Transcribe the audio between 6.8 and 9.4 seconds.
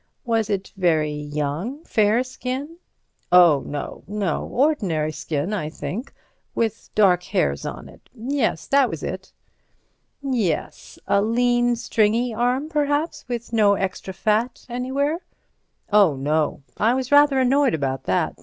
dark hairs on it—yes, that was it."